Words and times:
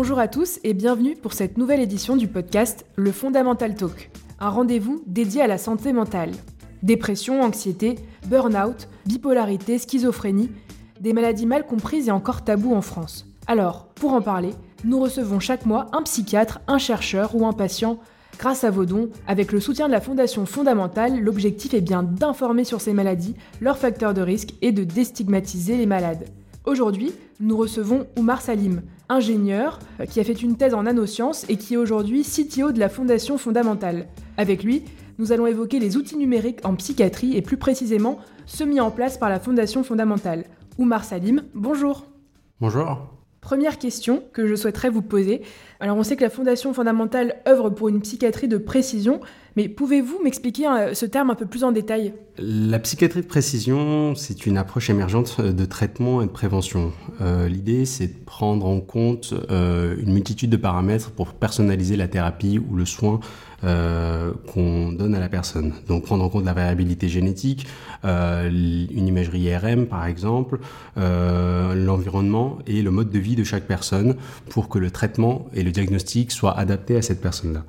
Bonjour 0.00 0.20
à 0.20 0.28
tous 0.28 0.60
et 0.62 0.74
bienvenue 0.74 1.16
pour 1.16 1.32
cette 1.32 1.58
nouvelle 1.58 1.80
édition 1.80 2.14
du 2.14 2.28
podcast 2.28 2.86
Le 2.94 3.10
Fondamental 3.10 3.74
Talk, 3.74 4.12
un 4.38 4.48
rendez-vous 4.48 5.02
dédié 5.08 5.42
à 5.42 5.48
la 5.48 5.58
santé 5.58 5.92
mentale. 5.92 6.30
Dépression, 6.84 7.42
anxiété, 7.42 7.96
burn-out, 8.28 8.88
bipolarité, 9.06 9.76
schizophrénie, 9.76 10.52
des 11.00 11.12
maladies 11.12 11.46
mal 11.46 11.66
comprises 11.66 12.06
et 12.06 12.12
encore 12.12 12.44
tabous 12.44 12.76
en 12.76 12.80
France. 12.80 13.26
Alors, 13.48 13.88
pour 13.96 14.12
en 14.12 14.22
parler, 14.22 14.50
nous 14.84 15.00
recevons 15.00 15.40
chaque 15.40 15.66
mois 15.66 15.86
un 15.92 16.04
psychiatre, 16.04 16.60
un 16.68 16.78
chercheur 16.78 17.34
ou 17.34 17.44
un 17.44 17.52
patient. 17.52 17.98
Grâce 18.38 18.62
à 18.62 18.70
vos 18.70 18.84
dons, 18.84 19.10
avec 19.26 19.50
le 19.50 19.58
soutien 19.58 19.88
de 19.88 19.92
la 19.92 20.00
Fondation 20.00 20.46
Fondamentale, 20.46 21.18
l'objectif 21.18 21.74
est 21.74 21.80
bien 21.80 22.04
d'informer 22.04 22.62
sur 22.62 22.80
ces 22.80 22.92
maladies, 22.92 23.34
leurs 23.60 23.78
facteurs 23.78 24.14
de 24.14 24.22
risque 24.22 24.54
et 24.62 24.70
de 24.70 24.84
déstigmatiser 24.84 25.76
les 25.76 25.86
malades. 25.86 26.28
Aujourd'hui, 26.66 27.12
nous 27.40 27.56
recevons 27.56 28.06
Oumar 28.16 28.42
Salim, 28.42 28.82
ingénieur 29.08 29.78
euh, 30.00 30.06
qui 30.06 30.20
a 30.20 30.24
fait 30.24 30.32
une 30.32 30.56
thèse 30.56 30.74
en 30.74 30.84
nanosciences 30.84 31.44
et 31.48 31.56
qui 31.56 31.74
est 31.74 31.78
aujourd'hui 31.78 32.22
CTO 32.22 32.72
de 32.72 32.78
la 32.78 32.88
Fondation 32.88 33.38
Fondamentale. 33.38 34.06
Avec 34.36 34.62
lui, 34.62 34.84
nous 35.18 35.32
allons 35.32 35.46
évoquer 35.46 35.78
les 35.78 35.96
outils 35.96 36.16
numériques 36.16 36.64
en 36.64 36.74
psychiatrie 36.74 37.36
et 37.36 37.42
plus 37.42 37.56
précisément 37.56 38.18
ceux 38.46 38.66
mis 38.66 38.80
en 38.80 38.90
place 38.90 39.18
par 39.18 39.28
la 39.28 39.40
Fondation 39.40 39.82
Fondamentale. 39.82 40.44
Oumar 40.78 41.04
Salim, 41.04 41.42
bonjour. 41.54 42.06
Bonjour. 42.60 43.18
Première 43.40 43.78
question 43.78 44.22
que 44.32 44.46
je 44.46 44.54
souhaiterais 44.54 44.90
vous 44.90 45.02
poser. 45.02 45.42
Alors 45.80 45.96
on 45.96 46.02
sait 46.02 46.16
que 46.16 46.22
la 46.22 46.30
Fondation 46.30 46.74
fondamentale 46.74 47.36
œuvre 47.48 47.70
pour 47.70 47.88
une 47.88 48.00
psychiatrie 48.00 48.48
de 48.48 48.58
précision, 48.58 49.20
mais 49.58 49.68
pouvez-vous 49.68 50.20
m'expliquer 50.22 50.68
euh, 50.68 50.94
ce 50.94 51.04
terme 51.04 51.30
un 51.30 51.34
peu 51.34 51.44
plus 51.44 51.64
en 51.64 51.72
détail? 51.72 52.14
La 52.38 52.78
psychiatrie 52.78 53.22
de 53.22 53.26
précision, 53.26 54.14
c'est 54.14 54.46
une 54.46 54.56
approche 54.56 54.88
émergente 54.88 55.40
de 55.40 55.64
traitement 55.64 56.22
et 56.22 56.26
de 56.26 56.30
prévention. 56.30 56.92
Euh, 57.20 57.48
l'idée, 57.48 57.84
c'est 57.84 58.06
de 58.06 58.24
prendre 58.24 58.66
en 58.66 58.78
compte 58.78 59.34
euh, 59.50 59.96
une 59.98 60.12
multitude 60.12 60.50
de 60.50 60.56
paramètres 60.56 61.10
pour 61.10 61.32
personnaliser 61.32 61.96
la 61.96 62.06
thérapie 62.06 62.60
ou 62.60 62.76
le 62.76 62.84
soin 62.84 63.18
euh, 63.64 64.32
qu'on 64.46 64.92
donne 64.92 65.16
à 65.16 65.18
la 65.18 65.28
personne. 65.28 65.72
Donc 65.88 66.04
prendre 66.04 66.22
en 66.22 66.28
compte 66.28 66.44
la 66.44 66.52
variabilité 66.52 67.08
génétique, 67.08 67.66
euh, 68.04 68.48
une 68.48 69.08
imagerie 69.08 69.40
IRM 69.40 69.86
par 69.86 70.06
exemple, 70.06 70.60
euh, 70.98 71.74
l'environnement 71.74 72.58
et 72.68 72.80
le 72.82 72.92
mode 72.92 73.10
de 73.10 73.18
vie 73.18 73.34
de 73.34 73.42
chaque 73.42 73.64
personne 73.64 74.14
pour 74.50 74.68
que 74.68 74.78
le 74.78 74.92
traitement 74.92 75.46
et 75.52 75.64
le 75.64 75.72
diagnostic 75.72 76.30
soient 76.30 76.56
adaptés 76.56 76.96
à 76.96 77.02
cette 77.02 77.20
personne-là. 77.20 77.64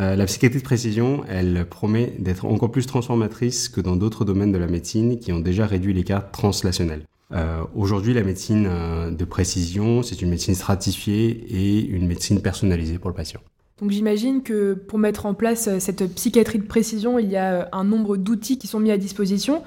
Euh, 0.00 0.16
la 0.16 0.24
psychiatrie 0.24 0.60
de 0.60 0.64
précision, 0.64 1.24
elle 1.28 1.66
promet 1.68 2.14
d'être 2.18 2.46
encore 2.46 2.70
plus 2.70 2.86
transformatrice 2.86 3.68
que 3.68 3.82
dans 3.82 3.96
d'autres 3.96 4.24
domaines 4.24 4.52
de 4.52 4.58
la 4.58 4.66
médecine 4.66 5.18
qui 5.18 5.30
ont 5.32 5.40
déjà 5.40 5.66
réduit 5.66 5.92
l'écart 5.92 6.30
translationnel. 6.30 7.02
Euh, 7.32 7.62
Aujourd'hui, 7.74 8.14
la 8.14 8.22
médecine 8.22 8.66
euh, 8.68 9.10
de 9.10 9.24
précision, 9.24 10.02
c'est 10.02 10.22
une 10.22 10.30
médecine 10.30 10.54
stratifiée 10.54 11.28
et 11.50 11.84
une 11.84 12.06
médecine 12.06 12.40
personnalisée 12.40 12.98
pour 12.98 13.10
le 13.10 13.14
patient. 13.14 13.40
Donc 13.80 13.90
j'imagine 13.90 14.42
que 14.42 14.74
pour 14.74 14.98
mettre 14.98 15.26
en 15.26 15.34
place 15.34 15.78
cette 15.78 16.14
psychiatrie 16.14 16.58
de 16.58 16.66
précision, 16.66 17.18
il 17.18 17.30
y 17.30 17.36
a 17.36 17.68
un 17.72 17.84
nombre 17.84 18.16
d'outils 18.16 18.58
qui 18.58 18.66
sont 18.66 18.80
mis 18.80 18.90
à 18.90 18.98
disposition. 18.98 19.62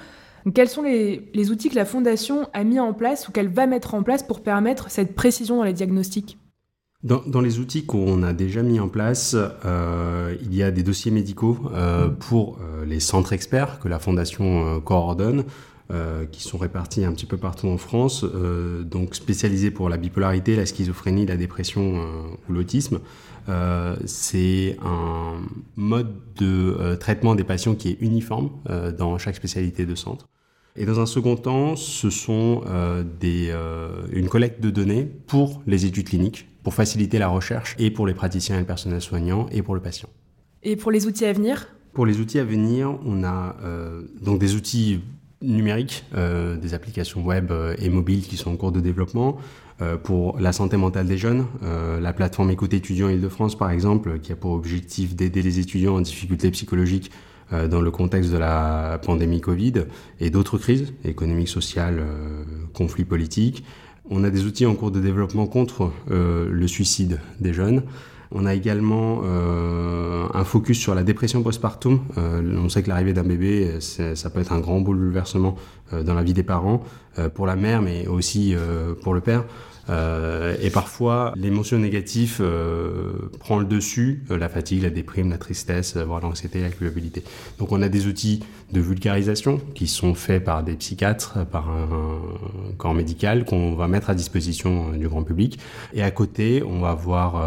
quels 0.54 0.70
sont 0.70 0.84
les, 0.84 1.52
outils 1.52 1.70
que 1.70 1.76
la 1.76 1.86
Fondation 1.86 2.48
a 2.54 2.64
mis 2.64 2.80
en 2.80 2.94
place 2.94 3.28
ou 3.28 3.32
qu'elle 3.32 3.48
va 3.48 3.66
mettre 3.66 3.96
en 3.96 4.04
place 4.04 4.22
pour 4.22 4.42
permettre 4.42 4.92
cette 4.92 5.16
précision 5.16 5.58
dans 5.58 5.64
les 5.64 5.74
diagnostics? 5.74 6.38
Dans, 7.04 7.42
les 7.42 7.60
outils 7.60 7.86
qu'on 7.86 8.24
a 8.24 8.34
déjà 8.34 8.64
mis 8.64 8.80
en 8.80 8.88
place, 8.88 9.36
euh, 9.66 10.36
il 10.42 10.56
y 10.56 10.64
a 10.64 10.72
des 10.72 10.84
dossiers 10.84 11.12
médicaux 11.12 11.60
pour 12.20 12.60
les 12.86 13.00
centres 13.00 13.34
experts 13.34 13.80
que 13.80 13.88
la 13.88 14.00
Fondation 14.00 14.80
coordonne. 14.82 15.44
qui 16.32 16.42
sont 16.42 16.58
répartis 16.58 17.06
un 17.06 17.12
petit 17.12 17.28
peu 17.28 17.38
partout 17.38 17.68
en 17.68 17.78
France, 17.78 18.26
donc 18.84 19.14
spécialisés 19.14 19.70
pour 19.70 19.90
la 19.90 19.98
bipolarité, 19.98 20.56
la 20.56 20.66
schizophrénie, 20.66 21.26
la 21.26 21.38
dépression 21.38 22.02
ou 22.50 22.54
l'autisme. 22.54 23.00
Euh, 23.50 23.96
c'est 24.06 24.78
un 24.82 25.42
mode 25.76 26.14
de 26.38 26.78
euh, 26.80 26.96
traitement 26.96 27.36
des 27.36 27.44
patients 27.44 27.76
qui 27.76 27.90
est 27.90 27.98
uniforme 28.00 28.52
euh, 28.70 28.92
dans 28.92 29.18
chaque 29.18 29.36
spécialité 29.36 29.86
de 29.86 29.96
centre. 29.96 30.28
Et 30.76 30.86
dans 30.86 31.00
un 31.00 31.06
second 31.06 31.36
temps, 31.36 31.76
ce 31.76 32.10
sont 32.10 32.64
des, 33.20 33.54
une 34.12 34.28
collecte 34.28 34.60
de 34.60 34.72
données 34.72 35.04
pour 35.04 35.62
les 35.68 35.86
études 35.86 36.10
cliniques, 36.10 36.48
pour 36.64 36.74
faciliter 36.74 37.20
la 37.20 37.28
recherche 37.28 37.76
et 37.78 37.92
pour 37.92 38.08
les 38.08 38.16
praticiens 38.16 38.56
et 38.56 38.60
le 38.60 38.66
personnel 38.66 39.00
soignant 39.00 39.46
et 39.52 39.62
pour 39.62 39.76
le 39.76 39.82
patient. 39.82 40.10
Et 40.64 40.76
pour 40.76 40.90
les 40.90 41.06
outils 41.06 41.26
à 41.26 41.34
venir? 41.34 41.68
Pour 41.94 42.08
les 42.08 42.20
outils 42.20 42.40
à 42.40 42.44
venir, 42.44 42.98
on 43.06 43.24
a 43.24 43.56
donc 44.20 44.40
des 44.40 44.56
outils 44.56 45.02
numériques, 45.44 46.06
des 46.12 46.74
applications 46.74 47.24
web 47.24 47.52
et 47.78 47.90
mobiles 47.90 48.24
qui 48.24 48.38
sont 48.38 48.52
en 48.52 48.56
cours 48.56 48.72
de 48.72 48.80
développement. 48.80 49.38
Euh, 49.82 49.98
pour 49.98 50.40
la 50.40 50.54
santé 50.54 50.78
mentale 50.78 51.08
des 51.08 51.18
jeunes. 51.18 51.46
Euh, 51.64 52.00
la 52.00 52.14
plateforme 52.14 52.52
Écoute 52.52 52.76
étudiants 52.76 53.10
Île-de-France, 53.10 53.58
par 53.58 53.72
exemple, 53.72 54.20
qui 54.20 54.32
a 54.32 54.36
pour 54.36 54.52
objectif 54.52 55.16
d'aider 55.16 55.42
les 55.42 55.58
étudiants 55.58 55.96
en 55.96 56.02
difficulté 56.02 56.52
psychologique 56.52 57.10
euh, 57.10 57.33
dans 57.52 57.82
le 57.82 57.92
contexte 57.92 58.32
de 58.32 58.38
la 58.38 59.00
pandémie 59.06 59.42
Covid 59.42 59.86
et 60.20 60.30
d'autres 60.30 60.58
crises 60.58 60.94
économiques, 61.04 61.50
sociales, 61.50 62.02
conflits 62.74 63.06
politiques. 63.06 63.64
On 64.10 64.24
a 64.24 64.30
des 64.30 64.46
outils 64.46 64.66
en 64.66 64.76
cours 64.76 64.92
de 64.92 65.00
développement 65.00 65.46
contre 65.46 65.92
le 66.10 66.68
suicide 66.68 67.20
des 67.40 67.54
jeunes. 67.54 67.84
On 68.36 68.48
a 68.48 68.56
également 68.56 69.22
euh, 69.24 70.26
un 70.34 70.44
focus 70.44 70.80
sur 70.80 70.96
la 70.96 71.04
dépression 71.04 71.44
postpartum. 71.44 72.00
Euh, 72.18 72.58
on 72.58 72.68
sait 72.68 72.82
que 72.82 72.90
l'arrivée 72.90 73.14
d'un 73.14 73.24
bébé, 73.24 73.80
ça 73.80 74.30
peut 74.32 74.40
être 74.40 74.52
un 74.54 74.60
grand 74.60 74.82
bouleversement 74.82 75.56
euh, 75.56 75.83
dans 75.92 76.14
la 76.14 76.24
vie 76.24 76.34
des 76.34 76.44
parents, 76.44 76.84
pour 77.36 77.46
la 77.46 77.56
mère, 77.56 77.82
mais 77.82 78.08
aussi 78.08 78.56
pour 79.04 79.14
le 79.14 79.22
père. 79.22 79.44
Euh, 79.90 80.56
et 80.62 80.70
parfois, 80.70 81.34
l'émotion 81.36 81.78
négative 81.78 82.38
euh, 82.40 83.30
prend 83.40 83.60
le 83.60 83.66
dessus, 83.66 84.24
euh, 84.32 84.38
la 84.38 84.48
fatigue, 84.48 84.84
la 84.84 84.90
déprime, 84.90 85.30
la 85.30 85.38
tristesse, 85.38 85.98
voire 85.98 86.22
l'anxiété, 86.22 86.62
la 86.62 86.70
culpabilité. 86.70 87.24
Donc 87.60 87.72
on 87.72 87.82
a 87.82 87.90
des 87.90 88.08
outils 88.08 88.42
de 88.72 88.80
vulgarisation 88.80 89.60
qui 89.76 89.88
sont 89.88 90.16
faits 90.16 90.44
par 90.44 90.64
des 90.64 90.76
psychiatres, 90.76 91.46
par 91.46 91.70
un, 91.70 92.20
corps 92.78 92.94
médical 92.94 93.46
qu'on 93.46 93.76
va 93.76 93.88
mettre 93.88 94.10
à 94.10 94.16
disposition 94.16 94.92
du 94.92 95.08
grand 95.08 95.24
public. 95.24 95.60
Et 95.94 96.02
à 96.02 96.12
côté, 96.12 96.64
on 96.64 96.80
va 96.80 96.92
avoir 96.92 97.44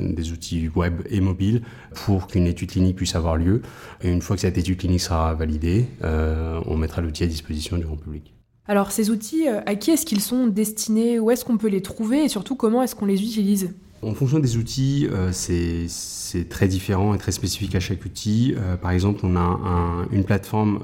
des 0.00 0.30
outils 0.30 0.70
web 0.74 1.02
et 1.10 1.20
mobiles 1.20 1.62
pour 2.04 2.28
qu'une 2.28 2.46
étude 2.46 2.70
clinique 2.70 2.96
puisse 2.96 3.16
avoir 3.16 3.36
lieu. 3.36 3.62
Et 4.02 4.10
une 4.10 4.22
fois 4.22 4.36
que 4.36 4.42
cette 4.42 4.58
étude 4.58 4.78
clinique 4.78 5.00
sera 5.00 5.34
validée, 5.34 5.86
on 6.02 6.76
mettra 6.76 7.02
l'outil 7.02 7.21
à 7.22 7.26
disposition 7.26 7.76
du 7.76 7.84
grand 7.84 7.96
public. 7.96 8.34
Alors 8.66 8.92
ces 8.92 9.10
outils, 9.10 9.48
euh, 9.48 9.60
à 9.66 9.74
qui 9.74 9.90
est-ce 9.90 10.06
qu'ils 10.06 10.20
sont 10.20 10.46
destinés? 10.46 11.18
Où 11.18 11.30
est-ce 11.30 11.44
qu'on 11.44 11.58
peut 11.58 11.68
les 11.68 11.82
trouver? 11.82 12.24
Et 12.24 12.28
surtout, 12.28 12.54
comment 12.54 12.82
est-ce 12.82 12.94
qu'on 12.94 13.06
les 13.06 13.20
utilise? 13.20 13.74
En 14.02 14.14
fonction 14.14 14.38
des 14.38 14.56
outils, 14.56 15.08
euh, 15.10 15.30
c'est 15.32 16.48
très 16.48 16.68
différent 16.68 17.14
et 17.14 17.18
très 17.18 17.32
spécifique 17.32 17.74
à 17.74 17.80
chaque 17.80 18.04
outil. 18.04 18.54
Euh, 18.56 18.76
par 18.76 18.90
exemple, 18.90 19.20
on 19.24 19.36
a 19.36 20.06
une 20.10 20.24
plateforme 20.24 20.80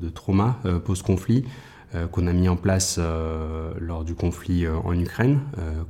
de 0.00 0.08
trauma 0.08 0.60
post-conflit 0.84 1.44
qu'on 2.12 2.26
a 2.26 2.32
mis 2.32 2.48
en 2.48 2.56
place 2.56 2.98
lors 3.80 4.04
du 4.04 4.14
conflit 4.14 4.66
en 4.68 4.98
Ukraine, 4.98 5.40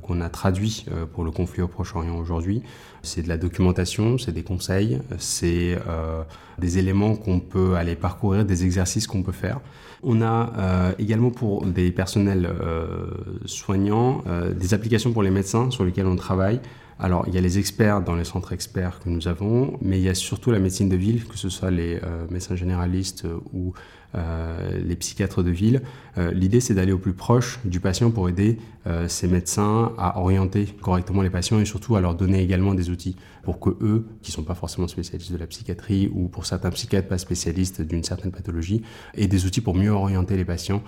qu'on 0.01 0.21
a 0.21 0.29
traduit 0.29 0.85
pour 1.13 1.23
le 1.23 1.31
conflit 1.31 1.61
au 1.61 1.67
Proche-Orient 1.67 2.17
aujourd'hui. 2.17 2.63
C'est 3.03 3.21
de 3.21 3.29
la 3.29 3.37
documentation, 3.37 4.17
c'est 4.17 4.31
des 4.31 4.43
conseils, 4.43 4.99
c'est 5.17 5.77
des 6.59 6.77
éléments 6.77 7.15
qu'on 7.15 7.39
peut 7.39 7.75
aller 7.75 7.95
parcourir, 7.95 8.45
des 8.45 8.63
exercices 8.63 9.07
qu'on 9.07 9.23
peut 9.23 9.31
faire. 9.31 9.59
On 10.03 10.21
a 10.21 10.53
euh, 10.57 10.91
également 10.99 11.31
pour 11.31 11.65
des 11.65 11.91
personnels 11.91 12.45
euh, 12.45 13.07
soignants 13.45 14.23
euh, 14.27 14.53
des 14.53 14.73
applications 14.73 15.11
pour 15.11 15.23
les 15.23 15.31
médecins 15.31 15.71
sur 15.71 15.83
lesquelles 15.83 16.07
on 16.07 16.15
travaille. 16.15 16.59
Alors, 16.99 17.25
il 17.27 17.35
y 17.35 17.37
a 17.37 17.41
les 17.41 17.59
experts 17.59 18.01
dans 18.01 18.15
les 18.15 18.23
centres 18.23 18.53
experts 18.53 18.99
que 18.99 19.09
nous 19.09 19.27
avons, 19.27 19.77
mais 19.81 19.99
il 19.99 20.03
y 20.03 20.09
a 20.09 20.15
surtout 20.15 20.51
la 20.51 20.59
médecine 20.59 20.89
de 20.89 20.95
ville, 20.95 21.25
que 21.25 21.37
ce 21.37 21.49
soit 21.49 21.69
les 21.69 21.99
médecins 22.29 22.55
généralistes 22.55 23.27
ou 23.53 23.73
euh, 24.15 24.79
les 24.85 24.95
psychiatres 24.95 25.43
de 25.43 25.51
ville. 25.51 25.81
Euh, 26.17 26.31
l'idée, 26.31 26.61
c'est 26.61 26.73
d'aller 26.73 26.93
au 26.93 26.97
plus 26.97 27.13
proche 27.13 27.59
du 27.65 27.81
patient 27.81 28.09
pour 28.09 28.29
aider 28.29 28.57
euh, 28.87 29.09
ces 29.09 29.27
médecins 29.27 29.91
à 29.97 30.19
orienter 30.19 30.65
correctement 30.81 31.21
les 31.21 31.29
patients 31.29 31.59
et 31.59 31.65
surtout 31.65 31.97
à 31.97 32.01
leur 32.01 32.15
donner 32.15 32.41
également 32.41 32.73
des 32.73 32.89
outils 32.89 33.17
pour 33.43 33.59
que 33.59 33.69
eux, 33.81 34.07
qui 34.21 34.31
sont 34.31 34.43
pas 34.43 34.55
forcément 34.55 34.87
spécialistes 34.87 35.33
de 35.33 35.37
la 35.37 35.45
psychiatrie 35.45 36.09
ou 36.13 36.29
pour 36.29 36.45
certains 36.45 36.69
psychiatres 36.69 37.09
pas 37.09 37.17
spécialistes 37.17 37.81
d'une 37.81 38.03
certaine 38.03 38.31
pathologie, 38.31 38.81
aient 39.13 39.27
des 39.27 39.45
outils 39.45 39.61
pour 39.61 39.75
mieux 39.75 39.91
orienter 39.91 40.37
les 40.37 40.45
patients 40.45 40.81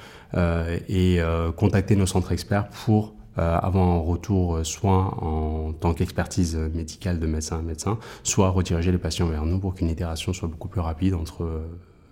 et 0.87 1.19
contacter 1.55 1.95
nos 1.95 2.05
centres 2.05 2.33
experts 2.33 2.69
pour 2.69 3.15
avoir 3.39 3.87
un 3.87 3.99
retour 3.99 4.59
soit 4.65 5.23
en 5.23 5.73
tant 5.73 5.93
qu'expertise 5.93 6.55
médicale 6.55 7.19
de 7.19 7.27
médecin 7.27 7.59
à 7.59 7.61
médecin, 7.61 7.97
soit 8.23 8.49
rediriger 8.49 8.91
les 8.91 8.97
patients 8.97 9.27
vers 9.27 9.45
nous 9.45 9.59
pour 9.59 9.75
qu'une 9.75 9.89
itération 9.89 10.33
soit 10.33 10.47
beaucoup 10.47 10.67
plus 10.67 10.81
rapide 10.81 11.13
entre 11.13 11.61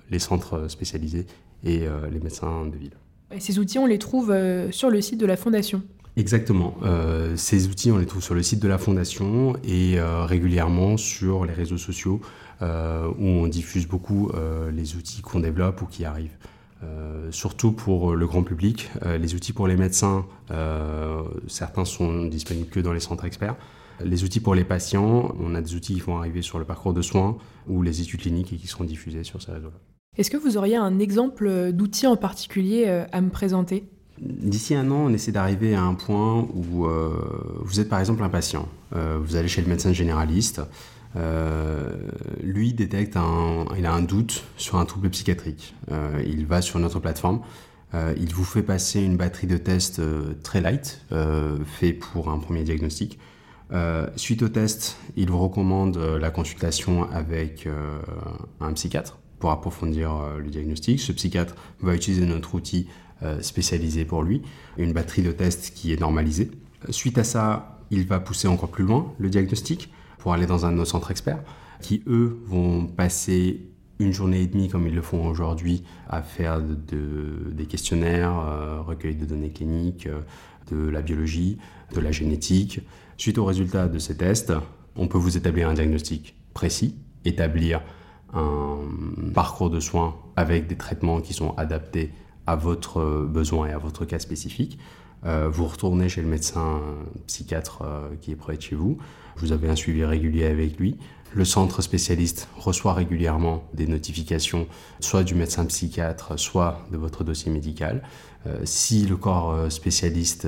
les 0.10 0.20
centres 0.20 0.68
spécialisés 0.68 1.26
et 1.64 1.86
euh, 1.88 2.10
les 2.10 2.20
médecins 2.20 2.66
de 2.66 2.78
ville. 2.78 2.94
Et 3.32 3.40
ces 3.40 3.60
outils, 3.60 3.80
on 3.80 3.86
les 3.86 4.00
trouve 4.00 4.32
euh, 4.32 4.72
sur 4.72 4.90
le 4.90 5.02
site 5.02 5.20
de 5.20 5.26
la 5.26 5.38
Fondation 5.38 5.84
Exactement. 6.16 6.76
Euh, 6.84 7.36
ces 7.36 7.68
outils, 7.68 7.92
on 7.92 7.98
les 7.98 8.08
trouve 8.08 8.24
sur 8.24 8.34
le 8.34 8.42
site 8.42 8.60
de 8.60 8.68
la 8.68 8.80
Fondation 8.80 9.56
et 9.64 10.00
régulièrement 10.02 10.98
sur 10.98 11.46
les 11.46 11.54
réseaux 11.54 11.78
sociaux 11.78 12.22
où 12.60 13.24
on 13.24 13.46
diffuse 13.46 13.88
beaucoup 13.88 14.32
les 14.74 14.96
outils 14.96 15.22
qu'on 15.22 15.42
développe 15.42 15.84
ou 15.84 15.86
qui 15.86 16.06
arrivent. 16.06 16.36
Surtout 17.32 17.72
pour 17.72 18.16
le 18.16 18.28
grand 18.28 18.44
public. 18.44 18.90
les 19.04 19.36
outils 19.36 19.54
pour 19.54 19.68
les 19.68 19.76
médecins, 19.76 20.26
certains 21.48 21.86
sont 21.86 22.26
disponibles 22.26 22.70
que 22.70 22.80
dans 22.80 22.94
les 22.94 23.00
centres 23.00 23.26
experts. 23.26 23.56
Les 24.04 24.24
outils 24.24 24.40
pour 24.40 24.54
les 24.54 24.64
patients, 24.64 25.36
on 25.40 25.56
a 25.56 25.62
des 25.62 25.76
outils 25.76 25.96
qui 25.96 26.00
vont 26.00 26.18
arriver 26.18 26.42
sur 26.42 26.60
le 26.60 26.66
parcours 26.66 26.94
de 26.94 27.02
soins 27.02 27.38
ou 27.68 27.82
les 27.82 28.02
études 28.02 28.22
cliniques 28.22 28.54
et 28.54 28.58
qui 28.58 28.68
seront 28.68 28.84
diffusés 28.84 29.24
sur 29.24 29.42
ces 29.42 29.52
réseaux-là. 29.52 29.80
Est-ce 30.18 30.30
que 30.30 30.38
vous 30.38 30.58
auriez 30.58 30.76
un 30.76 31.00
exemple 31.00 31.72
d'outil 31.72 32.08
en 32.08 32.16
particulier 32.16 32.88
à 33.12 33.22
me 33.22 33.30
présenter? 33.30 33.90
D'ici 34.20 34.74
un 34.74 34.90
an, 34.90 35.06
on 35.06 35.14
essaie 35.14 35.32
d'arriver 35.32 35.76
à 35.76 35.84
un 35.84 35.94
point 35.94 36.48
où 36.54 36.86
euh, 36.86 37.12
vous 37.62 37.80
êtes 37.80 37.90
par 37.90 38.00
exemple 38.00 38.24
un 38.24 38.30
patient. 38.30 38.68
Euh, 38.96 39.20
vous 39.22 39.36
allez 39.36 39.48
chez 39.48 39.62
le 39.62 39.68
médecin 39.68 39.94
généraliste. 39.94 40.62
Euh, 41.16 41.96
lui 42.44 42.74
détecte 42.74 43.18
un, 43.18 43.66
il 43.78 43.86
a 43.86 43.94
un 43.94 44.02
doute 44.02 44.44
sur 44.58 44.78
un 44.78 44.86
trouble 44.86 45.10
psychiatrique. 45.10 45.76
il 46.26 46.46
va 46.46 46.62
sur 46.62 46.80
notre 46.80 47.00
plateforme. 47.00 47.42
il 47.94 48.34
vous 48.34 48.44
fait 48.44 48.64
passer 48.64 49.02
une 49.02 49.18
batterie 49.18 49.48
de 49.48 49.58
tests 49.58 50.02
très 50.44 50.62
light, 50.62 51.02
fait 51.66 51.94
pour 51.94 52.30
un 52.30 52.38
premier 52.40 52.64
diagnostic. 52.64 53.20
suite 54.16 54.44
au 54.44 54.50
test, 54.50 54.98
il 55.16 55.30
vous 55.30 55.40
recommande 55.40 55.98
la 55.98 56.30
consultation 56.30 57.10
avec 57.12 57.68
un 58.60 58.74
psychiatre 58.74 59.18
pour 59.40 59.52
approfondir 59.52 60.12
le 60.38 60.50
diagnostic. 60.50 61.00
Ce 61.00 61.12
psychiatre 61.14 61.56
va 61.82 61.96
utiliser 61.96 62.26
notre 62.26 62.54
outil 62.56 62.88
euh, 63.24 63.42
spécialisé 63.42 64.06
pour 64.06 64.22
lui, 64.22 64.44
une 64.78 64.94
batterie 64.94 65.24
de 65.24 65.32
tests 65.32 65.74
qui 65.74 65.92
est 65.92 66.00
normalisée. 66.00 66.52
Suite 66.92 67.18
à 67.18 67.24
ça, 67.24 67.80
il 67.90 68.06
va 68.06 68.20
pousser 68.20 68.48
encore 68.48 68.70
plus 68.70 68.84
loin 68.84 69.12
le 69.18 69.28
diagnostic 69.32 69.92
pour 70.28 70.34
aller 70.34 70.46
dans 70.46 70.66
un 70.66 70.74
de 70.74 70.76
nos 70.76 70.84
centres 70.84 71.10
experts 71.10 71.42
qui, 71.80 72.04
eux, 72.06 72.44
vont 72.48 72.86
passer 72.86 73.62
une 73.98 74.12
journée 74.12 74.42
et 74.42 74.48
demie, 74.48 74.68
comme 74.68 74.86
ils 74.86 74.94
le 74.94 75.02
font 75.02 75.26
aujourd'hui, 75.26 75.86
à 76.10 76.22
faire 76.22 76.60
des 76.60 77.66
questionnaires, 77.66 78.38
euh, 78.38 78.82
recueil 78.82 79.16
de 79.16 79.24
données 79.24 79.52
cliniques, 79.52 80.06
euh, 80.06 80.20
de 80.70 80.90
la 80.90 81.02
biologie, 81.02 81.60
de 81.96 82.02
la 82.02 82.12
génétique. 82.12 82.82
Suite 83.16 83.38
aux 83.38 83.46
résultats 83.46 83.88
de 83.88 84.00
ces 84.00 84.18
tests, 84.18 84.52
on 84.98 85.08
peut 85.08 85.18
vous 85.18 85.38
établir 85.38 85.70
un 85.70 85.76
diagnostic 85.76 86.36
précis, 86.54 86.98
établir 87.24 87.80
un 88.34 88.80
parcours 89.34 89.70
de 89.70 89.80
soins 89.80 90.18
avec 90.36 90.68
des 90.68 90.76
traitements 90.76 91.22
qui 91.22 91.32
sont 91.32 91.56
adaptés 91.56 92.12
à 92.48 92.58
votre 92.58 93.26
besoin 93.26 93.68
et 93.68 93.72
à 93.72 93.78
votre 93.78 94.04
cas 94.04 94.20
spécifique. 94.20 94.78
Euh, 95.28 95.50
vous 95.50 95.66
retournez 95.66 96.10
chez 96.10 96.22
le 96.22 96.28
médecin 96.28 96.82
psychiatre 97.28 97.82
euh, 97.84 98.10
qui 98.22 98.32
est 98.32 98.36
près 98.36 98.58
de 98.58 98.62
chez 98.62 98.76
vous. 98.76 98.98
Vous 99.36 99.52
avez 99.52 99.70
un 99.70 99.76
suivi 99.76 100.04
régulier 100.04 100.46
avec 100.46 100.78
lui. 100.80 100.98
Le 101.36 101.44
centre 101.44 101.82
spécialiste 101.82 102.48
reçoit 102.58 102.94
régulièrement 102.94 103.64
des 103.74 103.86
notifications, 103.86 104.68
soit 105.00 105.24
du 105.24 105.36
médecin 105.36 105.66
psychiatre, 105.66 106.40
soit 106.40 106.86
de 106.92 106.98
votre 106.98 107.24
dossier 107.24 107.52
médical. 107.52 108.02
Euh, 108.48 108.60
si 108.64 109.06
le 109.06 109.18
corps 109.18 109.72
spécialiste 109.72 110.48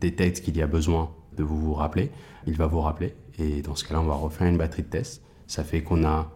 détecte 0.00 0.42
qu'il 0.42 0.56
y 0.56 0.62
a 0.62 0.66
besoin 0.66 1.10
de 1.36 1.42
vous, 1.42 1.58
vous 1.58 1.74
rappeler, 1.74 2.10
il 2.46 2.56
va 2.56 2.66
vous 2.66 2.80
rappeler. 2.80 3.14
Et 3.38 3.62
dans 3.62 3.74
ce 3.74 3.84
cas-là, 3.84 4.00
on 4.00 4.06
va 4.06 4.14
refaire 4.14 4.46
une 4.46 4.58
batterie 4.58 4.82
de 4.82 4.88
tests. 4.88 5.22
Ça 5.46 5.64
fait 5.64 5.82
qu'on 5.82 6.04
a 6.04 6.30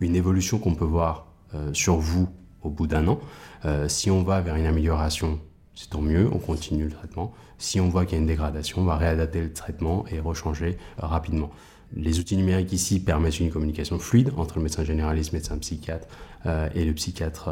une 0.00 0.16
évolution 0.16 0.58
qu'on 0.58 0.74
peut 0.74 0.84
voir 0.84 1.26
sur 1.72 1.96
vous 1.96 2.28
au 2.62 2.70
bout 2.70 2.86
d'un 2.86 3.06
an. 3.08 3.18
Euh, 3.64 3.88
si 3.88 4.10
on 4.10 4.22
va 4.22 4.40
vers 4.40 4.56
une 4.56 4.66
amélioration, 4.66 5.40
c'est 5.80 5.90
tant 5.90 6.02
mieux, 6.02 6.28
on 6.30 6.38
continue 6.38 6.84
le 6.84 6.90
traitement. 6.90 7.32
Si 7.56 7.80
on 7.80 7.88
voit 7.88 8.04
qu'il 8.04 8.16
y 8.16 8.18
a 8.18 8.20
une 8.20 8.26
dégradation, 8.26 8.82
on 8.82 8.84
va 8.84 8.96
réadapter 8.96 9.40
le 9.40 9.52
traitement 9.52 10.04
et 10.10 10.20
rechanger 10.20 10.76
euh, 11.02 11.06
rapidement. 11.06 11.50
Les 11.94 12.18
outils 12.18 12.36
numériques 12.36 12.72
ici 12.72 13.00
permettent 13.00 13.40
une 13.40 13.50
communication 13.50 13.98
fluide 13.98 14.30
entre 14.36 14.58
le 14.58 14.64
médecin 14.64 14.84
généraliste, 14.84 15.32
médecin 15.32 15.56
psychiatre 15.58 16.06
euh, 16.44 16.68
et 16.74 16.84
le 16.84 16.92
psychiatre 16.92 17.50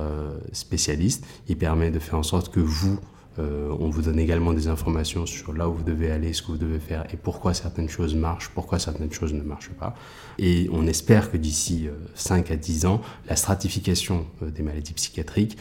spécialiste. 0.52 1.24
Il 1.48 1.56
permet 1.56 1.90
de 1.90 1.98
faire 1.98 2.18
en 2.18 2.22
sorte 2.22 2.52
que 2.52 2.60
vous, 2.60 3.00
euh, 3.38 3.74
on 3.78 3.88
vous 3.88 4.02
donne 4.02 4.18
également 4.18 4.52
des 4.52 4.68
informations 4.68 5.26
sur 5.26 5.52
là 5.52 5.68
où 5.68 5.74
vous 5.74 5.84
devez 5.84 6.10
aller, 6.10 6.32
ce 6.32 6.42
que 6.42 6.48
vous 6.48 6.58
devez 6.58 6.80
faire 6.80 7.06
et 7.12 7.16
pourquoi 7.16 7.54
certaines 7.54 7.88
choses 7.88 8.14
marchent, 8.14 8.50
pourquoi 8.50 8.78
certaines 8.78 9.12
choses 9.12 9.32
ne 9.32 9.42
marchent 9.42 9.70
pas. 9.70 9.94
Et 10.38 10.68
on 10.72 10.86
espère 10.86 11.30
que 11.30 11.36
d'ici 11.36 11.88
5 12.14 12.50
euh, 12.50 12.54
à 12.54 12.56
10 12.56 12.86
ans, 12.86 13.00
la 13.28 13.36
stratification 13.36 14.26
euh, 14.42 14.50
des 14.50 14.62
maladies 14.62 14.92
psychiatriques 14.92 15.56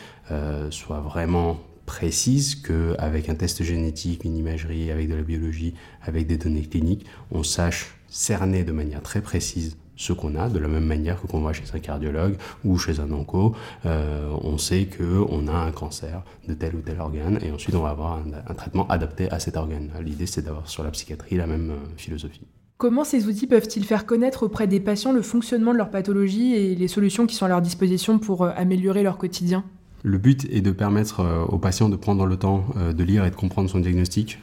soit 0.72 1.00
vraiment 1.00 1.58
précise 1.88 2.56
qu'avec 2.56 3.30
un 3.30 3.36
test 3.36 3.63
génétique, 3.63 4.25
une 4.25 4.38
imagerie, 4.38 4.92
avec 4.92 5.10
de 5.10 5.16
la 5.16 5.24
biologie, 5.24 5.74
avec 6.04 6.28
des 6.28 6.38
données 6.38 6.62
cliniques, 6.62 7.07
on 7.31 7.42
sache 7.42 7.95
cerner 8.10 8.63
de 8.63 8.72
manière 8.72 9.01
très 9.01 9.22
précise 9.22 9.78
ce 9.95 10.13
qu'on 10.13 10.36
a, 10.36 10.48
de 10.50 10.60
la 10.60 10.68
même 10.68 10.86
manière 10.86 11.19
que 11.19 11.25
qu'on 11.25 11.42
va 11.42 11.54
chez 11.54 11.63
un 11.74 11.80
cardiologue 11.80 12.36
ou 12.63 12.78
chez 12.78 13.00
un 13.00 13.12
onco, 13.12 13.56
euh, 13.88 14.30
on 14.44 14.60
sait 14.60 14.88
qu'on 14.95 15.48
a 15.48 15.54
un 15.54 15.72
cancer 15.72 16.22
de 16.48 16.54
tel 16.54 16.75
ou 16.75 16.81
tel 16.81 17.00
organe 17.00 17.39
et 17.42 17.51
ensuite 17.51 17.74
on 17.74 17.81
va 17.81 17.90
avoir 17.90 18.22
un, 18.48 18.54
traitement 18.54 18.88
adapté 18.90 19.31
à 19.31 19.40
cet 19.40 19.57
organe. 19.57 19.90
L'idée 20.04 20.28
c'est 20.28 20.44
d'avoir 20.44 20.69
sur 20.69 20.83
la 20.83 20.92
psychiatrie 20.92 21.38
la 21.38 21.48
même 21.48 21.72
euh, 21.72 21.95
philosophie. 21.95 22.45
Comment 22.78 23.06
ces 23.06 23.25
outils 23.28 23.48
peuvent-ils 23.48 23.86
faire 23.86 24.06
connaître 24.06 24.44
auprès 24.44 24.68
des 24.68 24.80
patients 24.80 25.13
le 25.13 25.24
fonctionnement 25.24 25.72
de 25.72 25.78
leur 25.78 25.90
pathologie 25.90 26.54
et 26.54 26.75
les 26.75 26.88
solutions 26.88 27.25
qui 27.25 27.33
sont 27.33 27.45
à 27.45 27.50
leur 27.50 27.62
disposition 27.62 28.19
pour 28.19 28.44
euh, 28.44 28.51
améliorer 28.56 29.01
leur 29.01 29.18
quotidien? 29.18 29.63
Le 30.04 30.18
but 30.18 30.46
est 30.52 30.62
de 30.62 30.72
permettre 30.72 31.26
aux 31.50 31.58
patients 31.58 31.90
de 31.90 31.96
prendre 31.96 32.26
le 32.26 32.38
temps 32.38 32.66
de 32.76 33.04
lire 33.04 33.26
et 33.26 33.30
de 33.30 33.36
comprendre 33.36 33.70
son 33.70 33.80
diagnostic, 33.80 34.40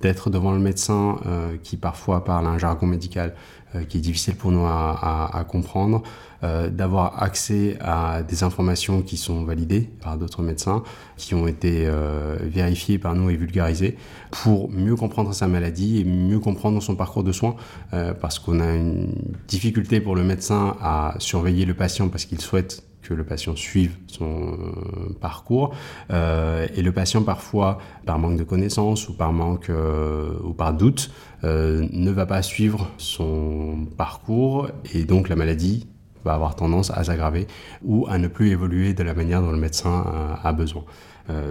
d'être 0.00 0.30
devant 0.30 0.52
le 0.52 0.58
médecin 0.58 1.18
qui 1.62 1.76
parfois 1.76 2.24
parle 2.24 2.46
un 2.46 2.58
jargon 2.58 2.86
médical 2.86 3.34
euh, 3.74 3.84
qui 3.84 3.98
est 3.98 4.00
difficile 4.00 4.34
pour 4.34 4.50
nous 4.50 4.64
à, 4.64 5.44
comprendre, 5.46 6.02
euh, 6.42 6.70
d'avoir 6.70 7.22
accès 7.22 7.76
à 7.82 8.22
des 8.22 8.42
informations 8.42 9.02
qui 9.02 9.18
sont 9.18 9.44
validées 9.44 9.90
par 10.00 10.16
d'autres 10.16 10.40
médecins, 10.40 10.82
qui 11.18 11.34
ont 11.34 11.46
été 11.46 11.82
euh, 11.84 12.38
vérifiées 12.40 12.96
par 12.96 13.14
nous 13.14 13.28
et 13.28 13.36
vulgarisées, 13.36 13.98
pour 14.30 14.70
mieux 14.70 14.96
comprendre 14.96 15.34
sa 15.34 15.48
maladie 15.48 16.00
et 16.00 16.04
mieux 16.04 16.38
comprendre 16.38 16.80
son 16.80 16.96
parcours 16.96 17.24
de 17.24 17.32
soins, 17.32 17.56
euh, 17.92 18.14
parce 18.14 18.38
qu'on 18.38 18.60
a 18.60 18.74
une 18.74 19.12
difficulté 19.48 20.00
pour 20.00 20.16
le 20.16 20.24
médecin 20.24 20.74
à 20.80 21.16
surveiller 21.18 21.66
le 21.66 21.74
patient 21.74 22.08
parce 22.08 22.24
qu'il 22.24 22.40
souhaite 22.40 22.87
le 23.14 23.24
patient 23.24 23.56
suive 23.56 23.96
son 24.06 24.52
euh, 24.52 25.12
parcours. 25.20 25.74
Euh, 26.10 26.66
et 26.74 26.82
le 26.82 26.92
patient, 26.92 27.22
parfois, 27.22 27.78
par 28.06 28.18
manque 28.18 28.38
de 28.38 28.44
connaissances 28.44 29.08
ou 29.08 29.14
par 29.14 29.32
manque 29.32 29.70
euh, 29.70 30.38
ou 30.44 30.52
par 30.52 30.72
doute, 30.72 31.10
ne 31.44 32.10
va 32.10 32.26
pas 32.26 32.42
suivre 32.42 32.90
son 32.98 33.86
parcours 33.96 34.68
et 34.92 35.04
donc 35.04 35.28
la 35.28 35.36
maladie 35.36 35.86
va 36.24 36.34
avoir 36.34 36.56
tendance 36.56 36.90
à 36.90 37.04
s'aggraver 37.04 37.46
ou 37.84 38.08
à 38.08 38.18
ne 38.18 38.26
plus 38.26 38.50
évoluer 38.50 38.92
de 38.92 39.04
la 39.04 39.14
manière 39.14 39.40
dont 39.40 39.52
le 39.52 39.58
médecin 39.58 40.04
a 40.42 40.52
besoin. 40.52 40.84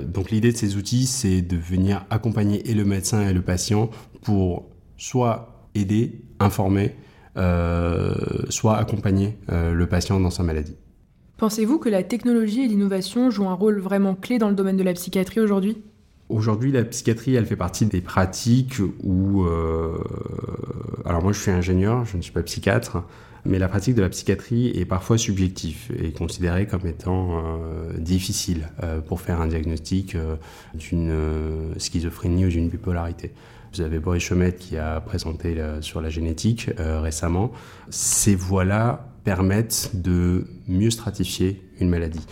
donc 0.03 0.29
l'idée 0.29 0.51
de 0.51 0.57
ces 0.57 0.75
outils, 0.75 1.05
c'est 1.05 1.41
de 1.41 1.55
venir 1.55 2.05
accompagner 2.09 2.69
et 2.69 2.73
le 2.73 2.83
médecin 2.83 3.29
et 3.29 3.31
le 3.31 3.41
patient 3.41 3.89
pour 4.23 4.65
soit 4.97 5.69
aider, 5.73 6.21
informer, 6.41 6.93
soit 8.49 8.77
accompagner 8.77 9.37
le 9.49 9.85
patient 9.85 10.19
dans 10.19 10.31
sa 10.31 10.43
maladie. 10.43 10.75
Pensez-vous 11.37 11.77
que 11.77 11.87
la 11.87 12.01
technologie 12.01 12.63
et 12.63 12.67
l'innovation 12.67 13.29
jouent 13.29 13.47
un 13.47 13.53
rôle 13.53 13.79
vraiment 13.79 14.15
clé 14.15 14.39
dans 14.39 14.49
le 14.49 14.55
domaine 14.55 14.75
de 14.75 14.83
la 14.83 14.93
psychiatrie 14.93 15.39
aujourd'hui? 15.39 15.77
Aujourd'hui, 16.29 16.71
la 16.71 16.83
psychiatrie, 16.83 17.35
elle 17.35 17.45
fait 17.45 17.55
partie 17.55 17.85
des 17.85 18.01
pratiques 18.01 18.81
où... 19.03 19.45
Euh, 19.45 19.97
alors 21.05 21.21
moi, 21.21 21.31
je 21.31 21.39
suis 21.39 21.51
ingénieur, 21.51 22.05
je 22.05 22.17
ne 22.17 22.23
suis 22.23 22.31
pas 22.31 22.41
psychiatre, 22.41 23.03
mais 23.45 23.59
la 23.59 23.67
pratique 23.67 23.93
de 23.93 24.01
la 24.01 24.09
psychiatrie 24.09 24.71
est 24.75 24.85
parfois 24.85 25.19
subjective 25.19 25.91
et 26.03 26.11
considérée 26.11 26.65
comme 26.65 26.87
étant 26.87 27.37
euh, 27.37 27.97
difficile 27.99 28.69
euh, 28.83 28.99
pour 28.99 29.21
faire 29.21 29.39
un 29.39 29.47
diagnostic 29.47 30.17
d'une 30.73 31.13
schizophrénie 31.77 32.47
ou 32.47 32.49
d'une 32.49 32.67
bipolarité. 32.67 33.31
Vous 33.73 33.81
avez 33.81 33.99
Boris 33.99 34.23
Chomet 34.23 34.53
qui 34.53 34.77
a 34.77 35.01
présenté 35.01 35.57
sur 35.81 36.01
la 36.01 36.09
génétique 36.09 36.69
récemment. 36.77 37.51
Ces 37.89 38.35
voies-là 38.35 39.07
permettent 39.23 39.91
de 39.93 40.47
mieux 40.67 40.89
stratifier 40.89 41.61
une 41.79 41.89
maladie. 41.89 42.25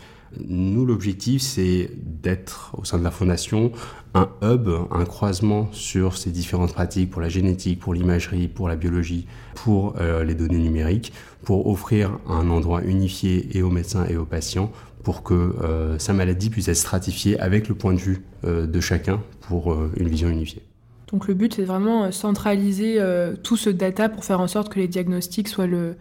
Nous, 0.43 0.85
l'objectif, 0.85 1.41
c'est 1.41 1.91
d'être 1.97 2.75
au 2.77 2.83
sein 2.83 2.97
de 2.97 3.03
la 3.03 3.11
fondation 3.11 3.71
un 4.13 4.29
hub, 4.41 4.69
un 4.91 5.05
croisement 5.05 5.67
sur 5.71 6.17
ces 6.17 6.31
différentes 6.31 6.73
pratiques 6.73 7.09
pour 7.09 7.21
la 7.21 7.29
génétique, 7.29 7.79
pour 7.79 7.93
l'imagerie, 7.93 8.47
pour 8.47 8.69
la 8.69 8.75
biologie, 8.75 9.27
pour 9.55 9.95
euh, 9.99 10.23
les 10.23 10.35
données 10.35 10.57
numériques, 10.57 11.11
pour 11.43 11.67
offrir 11.67 12.17
un 12.27 12.49
endroit 12.49 12.81
unifié 12.83 13.57
et 13.57 13.61
aux 13.61 13.69
médecins 13.69 14.05
et 14.05 14.15
aux 14.15 14.25
patients 14.25 14.71
pour 15.03 15.21
que 15.21 15.33
euh, 15.33 15.99
sa 15.99 16.13
maladie 16.13 16.49
puisse 16.49 16.67
être 16.67 16.77
stratifiée 16.77 17.39
avec 17.39 17.67
le 17.69 17.75
point 17.75 17.93
de 17.93 17.99
vue 17.99 18.23
euh, 18.45 18.65
de 18.65 18.79
chacun 18.79 19.21
pour 19.41 19.77
une 19.97 20.07
vision 20.07 20.29
unifiée. 20.29 20.63
Donc 21.11 21.27
le 21.27 21.33
but, 21.33 21.53
c'est 21.53 21.65
vraiment 21.65 22.11
centraliser 22.11 22.99
tout 23.43 23.57
ce 23.57 23.69
data 23.69 24.09
pour 24.09 24.25
faire 24.25 24.39
en 24.39 24.47
sorte 24.47 24.69
que 24.69 24.79
les 24.79 24.87
diagnostics 24.87 25.47
soient 25.47 25.67
le, 25.67 25.95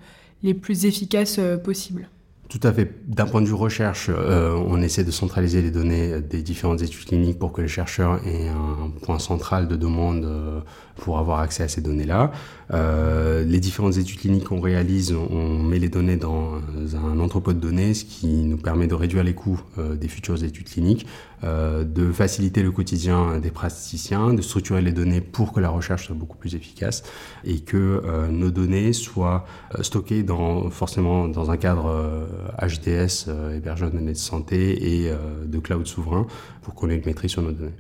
les 0.45 0.55
plus 0.55 0.85
efficaces 0.85 1.39
euh, 1.41 1.57
possibles. 1.57 2.07
tout 2.49 2.61
à 2.63 2.73
fait. 2.73 2.89
D'un 3.09 3.27
point 3.27 3.41
de 3.41 3.47
vue 3.47 3.55
recherche, 3.55 4.11
euh, 4.11 4.55
on 4.69 4.81
essaie 4.81 5.03
de 5.03 5.11
centraliser 5.11 5.61
les 5.61 5.73
données 5.73 6.21
des 6.21 6.43
différentes 6.43 6.83
études 6.83 7.07
cliniques 7.07 7.39
pour 7.39 7.51
que 7.53 7.63
les 7.63 7.69
chercheurs 7.69 8.21
aient 8.25 8.49
un 8.49 8.91
point 9.03 9.19
central 9.19 9.67
de 9.67 9.75
demande 9.75 10.25
euh, 10.25 10.61
pour 10.97 11.19
avoir 11.19 11.41
accès 11.41 11.65
à 11.65 11.69
ces 11.69 11.81
données-là. 11.81 12.31
Euh, 12.73 13.43
les 13.43 13.59
différentes 13.59 13.97
études 13.97 14.21
cliniques 14.21 14.45
qu'on 14.45 14.61
réalise, 14.61 15.13
on 15.13 15.59
met 15.59 15.81
les 15.81 15.89
données 15.89 16.17
dans 16.17 16.61
un 16.95 17.19
entrepôt 17.19 17.53
de 17.53 17.59
données, 17.59 17.93
ce 17.95 18.05
qui 18.05 18.29
nous 18.29 18.59
permet 18.59 18.87
de 18.87 18.95
réduire 18.95 19.25
les 19.25 19.35
coûts 19.35 19.61
des 19.77 20.09
futures 20.09 20.45
études 20.45 20.69
cliniques, 20.69 21.07
de 21.43 22.13
faciliter 22.13 22.63
le 22.63 22.71
quotidien 22.71 23.39
des 23.39 23.51
praticiens, 23.51 24.33
de 24.33 24.41
structurer 24.41 24.81
les 24.81 24.93
données 24.93 25.21
pour 25.21 25.53
que 25.53 25.61
la 25.61 25.69
recherche 25.69 26.07
soit 26.07 26.15
beaucoup 26.15 26.39
plus 26.39 26.55
efficace 26.55 27.03
et 27.45 27.61
que 27.61 28.29
nos 28.31 28.51
données 28.51 28.93
soient 28.93 29.45
stockées 29.81 30.23
dans, 30.23 30.71
forcément 30.71 31.29
dans 31.29 31.51
un 31.51 31.57
cadre 31.57 32.27
HDS, 32.61 33.29
euh, 33.29 33.57
hébergeur 33.57 33.91
de 33.91 33.99
données 33.99 34.13
de 34.13 34.19
santé 34.19 35.03
et 35.03 35.11
euh, 35.11 35.45
de 35.45 35.59
cloud 35.59 35.87
souverain 35.87 36.27
pour 36.63 36.75
qu'on 36.75 36.91
ait 36.91 36.97
une 36.97 37.05
maîtrise 37.05 37.33
sur 37.33 37.43
nos 37.43 37.53
données. 37.53 37.75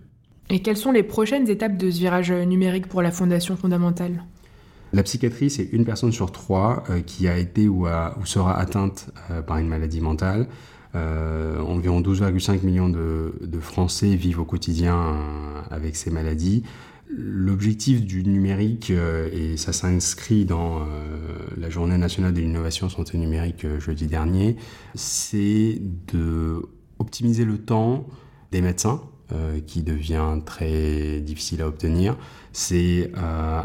Et 0.50 0.61
quelles 0.61 0.76
sont 0.76 0.92
les 0.92 1.02
prochaines 1.02 1.49
étapes 1.49 1.76
de 1.76 1.90
ce 1.90 1.99
virage 1.99 2.30
numérique 2.30 2.87
pour 2.87 3.02
la 3.02 3.11
Fondation 3.11 3.56
fondamentale? 3.56 4.25
La 4.92 5.02
psychiatrie, 5.02 5.50
c'est 5.50 5.64
une 5.73 5.84
personne 5.84 6.12
sur 6.12 6.30
trois 6.30 6.84
euh, 6.90 7.00
qui 7.00 7.28
a 7.28 7.38
été 7.38 7.68
ou, 7.68 7.87
sera 8.25 8.58
atteinte 8.58 9.11
par 9.46 9.58
une 9.58 9.68
maladie 9.68 10.00
mentale. 10.00 10.46
Environ 10.94 12.00
12,5 12.00 12.64
millions 12.64 12.88
de, 12.88 13.32
Français 13.60 14.14
vivent 14.14 14.40
au 14.40 14.44
quotidien 14.44 15.16
avec 15.70 15.96
ces 15.96 16.10
maladies. 16.10 16.62
L'objectif 17.16 18.02
du 18.02 18.24
numérique, 18.24 18.90
euh, 18.90 19.28
et 19.30 19.56
ça 19.56 19.72
s'inscrit 19.72 20.46
dans 20.46 20.80
euh, 20.80 20.84
la 21.58 21.68
journée 21.68 21.98
nationale 21.98 22.32
de 22.32 22.40
l'innovation 22.40 22.88
santé 22.88 23.18
numérique 23.18 23.66
euh, 23.66 23.78
jeudi 23.78 24.06
dernier, 24.06 24.56
c'est 24.94 25.80
de 26.12 26.62
optimiser 26.98 27.44
le 27.44 27.58
temps 27.58 28.06
des 28.52 28.62
médecins, 28.62 29.02
qui 29.66 29.83
devient 29.83 30.38
très 30.45 31.21
difficile 31.21 31.62
à 31.62 31.66
obtenir. 31.66 32.16
C'est 32.52 33.11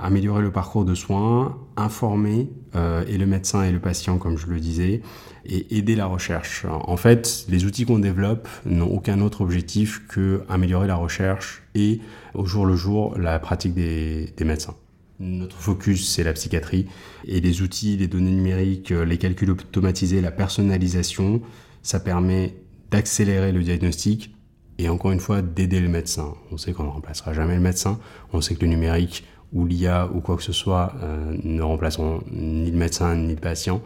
améliorer 0.02 0.42
le 0.42 0.52
parcours 0.52 0.86
de 0.86 0.96
soins, 0.96 1.58
informer 1.78 2.50
et 2.76 3.18
le 3.18 3.26
médecin 3.26 3.64
et 3.64 3.72
le 3.72 3.80
patient, 3.80 4.18
comme 4.18 4.38
je 4.38 4.48
le 4.48 4.60
disais, 4.60 5.02
et 5.46 5.78
aider 5.78 5.96
la 5.96 6.06
recherche. 6.06 6.66
En 6.70 6.98
fait, 6.98 7.46
les 7.50 7.66
outils 7.66 7.86
qu'on 7.86 8.00
développe 8.00 8.48
n'ont 8.66 8.88
aucun 8.88 9.20
autre 9.22 9.42
objectif 9.42 10.08
que 10.08 10.44
améliorer 10.50 10.88
la 10.88 10.96
recherche 10.96 11.64
et 11.76 12.00
au 12.34 12.46
jour 12.46 12.66
le 12.66 12.76
jour 12.76 13.18
la 13.18 13.40
pratique 13.40 13.74
des, 13.74 14.34
médecins. 14.42 14.76
Notre 15.20 15.58
focus, 15.58 16.10
c'est 16.10 16.24
la 16.24 16.34
psychiatrie 16.34 16.86
et 17.28 17.42
les 17.42 17.62
outils, 17.62 17.98
les 17.98 18.08
données 18.08 18.32
numériques, 18.32 18.92
les 18.92 19.18
calculs 19.18 19.52
automatisés, 19.52 20.22
la 20.22 20.32
personnalisation, 20.32 21.42
ça 21.82 22.00
permet 22.00 22.56
d'accélérer 22.92 23.52
le 23.52 23.62
diagnostic 23.62 24.34
et 24.80 24.90
encore 24.90 25.12
une 25.12 25.20
fois 25.20 25.44
d'aider 25.44 25.80
le 25.80 25.90
médecin. 25.90 26.34
On 26.52 26.58
sait 26.58 26.74
qu'on 26.74 26.86
ne 26.86 26.90
remplacera 26.90 27.34
jamais 27.34 27.54
le 27.54 27.62
médecin, 27.62 28.00
on 28.34 28.42
sait 28.42 28.56
que 28.56 28.62
le 28.62 28.68
numérique 28.68 29.26
ou 29.54 29.68
l'IA 29.68 30.10
ou 30.14 30.22
quoi 30.22 30.38
que 30.38 30.44
ce 30.44 30.54
soit 30.54 30.94
euh, 31.04 31.36
ne 31.44 31.62
remplaceront 31.62 32.22
ni 32.32 32.72
le 32.72 32.78
médecin 32.78 33.16
ni 33.16 33.36
le 33.36 33.40
patient 33.40 33.82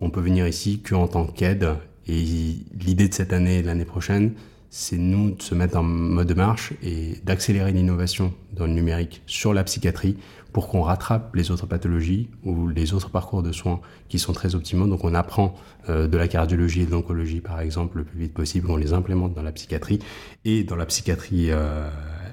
on 0.00 0.10
peut 0.10 0.20
venir 0.20 0.46
ici 0.46 0.80
qu'en 0.80 1.06
tant 1.06 1.26
qu'aide. 1.26 1.68
Et 2.06 2.14
l'idée 2.14 3.08
de 3.08 3.14
cette 3.14 3.32
année 3.32 3.58
et 3.58 3.62
l'année 3.62 3.84
prochaine, 3.84 4.32
c'est 4.70 4.98
nous 4.98 5.32
de 5.32 5.42
se 5.42 5.54
mettre 5.54 5.76
en 5.76 5.82
mode 5.82 6.28
de 6.28 6.34
marche 6.34 6.72
et 6.82 7.16
d'accélérer 7.24 7.72
l'innovation 7.72 8.32
dans 8.52 8.66
le 8.66 8.72
numérique 8.72 9.20
sur 9.26 9.52
la 9.52 9.64
psychiatrie 9.64 10.16
pour 10.52 10.68
qu'on 10.68 10.82
rattrape 10.82 11.34
les 11.34 11.50
autres 11.50 11.66
pathologies 11.66 12.28
ou 12.44 12.68
les 12.68 12.94
autres 12.94 13.10
parcours 13.10 13.42
de 13.42 13.52
soins 13.52 13.80
qui 14.08 14.18
sont 14.18 14.32
très 14.32 14.54
optimaux. 14.54 14.86
Donc 14.86 15.04
on 15.04 15.14
apprend 15.14 15.54
euh, 15.88 16.06
de 16.06 16.16
la 16.16 16.28
cardiologie 16.28 16.82
et 16.82 16.86
de 16.86 16.90
l'oncologie 16.92 17.40
par 17.40 17.60
exemple 17.60 17.98
le 17.98 18.04
plus 18.04 18.20
vite 18.20 18.32
possible, 18.32 18.70
on 18.70 18.76
les 18.76 18.92
implémente 18.92 19.34
dans 19.34 19.42
la 19.42 19.52
psychiatrie 19.52 19.98
et 20.44 20.62
dans 20.62 20.76
la 20.76 20.86
psychiatrie 20.86 21.50
euh, 21.50 21.88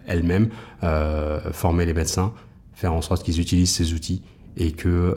elle-même, 0.06 0.50
euh, 0.84 1.52
former 1.52 1.88
les 1.88 1.94
médecins, 1.94 2.34
faire 2.74 2.94
en 2.94 3.02
sorte 3.02 3.24
qu'ils 3.24 3.40
utilisent 3.40 3.74
ces 3.74 3.94
outils 3.94 4.22
et 4.60 4.72
que 4.72 5.16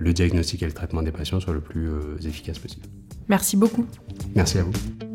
le 0.00 0.12
diagnostic 0.14 0.62
et 0.62 0.66
le 0.66 0.72
traitement 0.72 1.02
des 1.02 1.12
patients 1.12 1.38
soient 1.38 1.52
le 1.52 1.60
plus 1.60 1.90
efficace 2.24 2.58
possible. 2.58 2.86
Merci 3.28 3.58
beaucoup. 3.58 3.84
Merci 4.34 4.56
à 4.56 4.62
vous. 4.62 5.09